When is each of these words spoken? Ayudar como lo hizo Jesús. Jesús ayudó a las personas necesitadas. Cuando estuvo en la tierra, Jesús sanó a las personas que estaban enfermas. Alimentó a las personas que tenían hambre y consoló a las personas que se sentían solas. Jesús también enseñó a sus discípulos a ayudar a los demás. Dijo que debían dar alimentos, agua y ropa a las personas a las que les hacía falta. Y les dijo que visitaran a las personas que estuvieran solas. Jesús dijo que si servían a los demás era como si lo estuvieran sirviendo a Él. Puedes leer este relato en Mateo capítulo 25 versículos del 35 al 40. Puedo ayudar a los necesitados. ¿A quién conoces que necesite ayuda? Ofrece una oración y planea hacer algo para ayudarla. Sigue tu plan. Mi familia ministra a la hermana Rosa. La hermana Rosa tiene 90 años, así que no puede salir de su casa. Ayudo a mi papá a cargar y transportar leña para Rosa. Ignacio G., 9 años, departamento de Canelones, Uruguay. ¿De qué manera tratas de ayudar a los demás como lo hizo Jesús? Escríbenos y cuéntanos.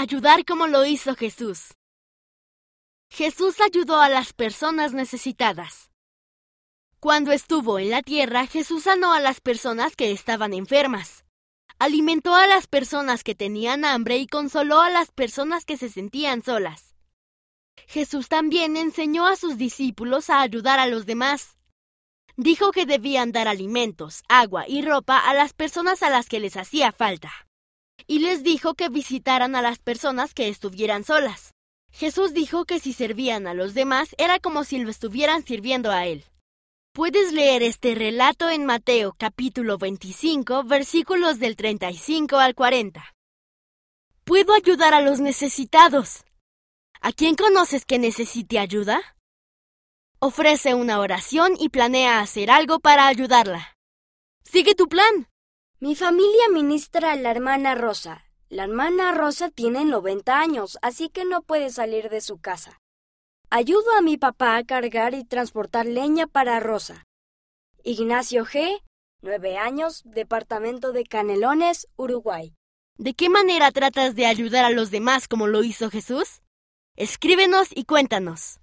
Ayudar 0.00 0.44
como 0.44 0.68
lo 0.68 0.84
hizo 0.84 1.16
Jesús. 1.16 1.74
Jesús 3.10 3.60
ayudó 3.60 4.00
a 4.00 4.08
las 4.08 4.32
personas 4.32 4.92
necesitadas. 4.92 5.90
Cuando 7.00 7.32
estuvo 7.32 7.80
en 7.80 7.90
la 7.90 8.02
tierra, 8.02 8.46
Jesús 8.46 8.84
sanó 8.84 9.12
a 9.12 9.18
las 9.18 9.40
personas 9.40 9.96
que 9.96 10.12
estaban 10.12 10.54
enfermas. 10.54 11.24
Alimentó 11.80 12.36
a 12.36 12.46
las 12.46 12.68
personas 12.68 13.24
que 13.24 13.34
tenían 13.34 13.84
hambre 13.84 14.18
y 14.18 14.28
consoló 14.28 14.82
a 14.82 14.88
las 14.88 15.10
personas 15.10 15.64
que 15.64 15.76
se 15.76 15.88
sentían 15.88 16.44
solas. 16.44 16.94
Jesús 17.88 18.28
también 18.28 18.76
enseñó 18.76 19.26
a 19.26 19.34
sus 19.34 19.58
discípulos 19.58 20.30
a 20.30 20.42
ayudar 20.42 20.78
a 20.78 20.86
los 20.86 21.06
demás. 21.06 21.58
Dijo 22.36 22.70
que 22.70 22.86
debían 22.86 23.32
dar 23.32 23.48
alimentos, 23.48 24.22
agua 24.28 24.64
y 24.68 24.80
ropa 24.82 25.18
a 25.18 25.34
las 25.34 25.54
personas 25.54 26.04
a 26.04 26.10
las 26.10 26.28
que 26.28 26.38
les 26.38 26.56
hacía 26.56 26.92
falta. 26.92 27.47
Y 28.06 28.20
les 28.20 28.42
dijo 28.42 28.74
que 28.74 28.88
visitaran 28.88 29.54
a 29.56 29.62
las 29.62 29.78
personas 29.78 30.34
que 30.34 30.48
estuvieran 30.48 31.04
solas. 31.04 31.54
Jesús 31.90 32.32
dijo 32.32 32.64
que 32.64 32.80
si 32.80 32.92
servían 32.92 33.46
a 33.46 33.54
los 33.54 33.74
demás 33.74 34.14
era 34.18 34.38
como 34.38 34.64
si 34.64 34.78
lo 34.78 34.90
estuvieran 34.90 35.44
sirviendo 35.44 35.90
a 35.90 36.06
Él. 36.06 36.24
Puedes 36.92 37.32
leer 37.32 37.62
este 37.62 37.94
relato 37.94 38.50
en 38.50 38.66
Mateo 38.66 39.14
capítulo 39.16 39.78
25 39.78 40.64
versículos 40.64 41.38
del 41.38 41.56
35 41.56 42.38
al 42.38 42.54
40. 42.54 43.14
Puedo 44.24 44.52
ayudar 44.52 44.94
a 44.94 45.00
los 45.00 45.20
necesitados. 45.20 46.24
¿A 47.00 47.12
quién 47.12 47.36
conoces 47.36 47.86
que 47.86 47.98
necesite 47.98 48.58
ayuda? 48.58 49.00
Ofrece 50.20 50.74
una 50.74 50.98
oración 50.98 51.52
y 51.58 51.68
planea 51.68 52.20
hacer 52.20 52.50
algo 52.50 52.80
para 52.80 53.06
ayudarla. 53.06 53.76
Sigue 54.42 54.74
tu 54.74 54.88
plan. 54.88 55.28
Mi 55.80 55.94
familia 55.94 56.48
ministra 56.52 57.12
a 57.12 57.16
la 57.16 57.30
hermana 57.30 57.76
Rosa. 57.76 58.24
La 58.48 58.64
hermana 58.64 59.12
Rosa 59.12 59.48
tiene 59.48 59.84
90 59.84 60.36
años, 60.36 60.76
así 60.82 61.08
que 61.08 61.24
no 61.24 61.42
puede 61.42 61.70
salir 61.70 62.08
de 62.08 62.20
su 62.20 62.38
casa. 62.38 62.80
Ayudo 63.48 63.92
a 63.96 64.02
mi 64.02 64.16
papá 64.16 64.56
a 64.56 64.64
cargar 64.64 65.14
y 65.14 65.22
transportar 65.22 65.86
leña 65.86 66.26
para 66.26 66.58
Rosa. 66.58 67.06
Ignacio 67.84 68.44
G., 68.44 68.82
9 69.22 69.56
años, 69.56 70.02
departamento 70.04 70.90
de 70.90 71.04
Canelones, 71.04 71.86
Uruguay. 71.94 72.56
¿De 72.96 73.14
qué 73.14 73.28
manera 73.28 73.70
tratas 73.70 74.16
de 74.16 74.26
ayudar 74.26 74.64
a 74.64 74.70
los 74.70 74.90
demás 74.90 75.28
como 75.28 75.46
lo 75.46 75.62
hizo 75.62 75.90
Jesús? 75.90 76.42
Escríbenos 76.96 77.68
y 77.72 77.84
cuéntanos. 77.84 78.58